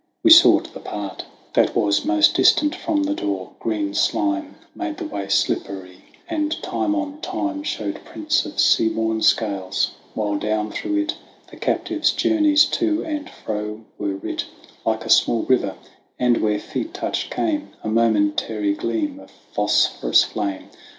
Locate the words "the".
0.73-0.79, 3.03-3.13, 4.97-5.05, 11.51-11.57